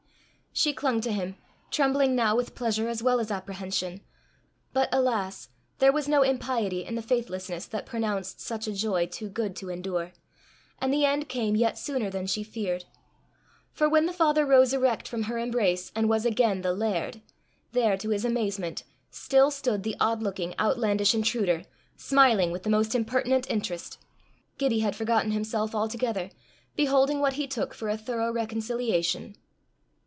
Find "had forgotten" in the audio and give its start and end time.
24.81-25.31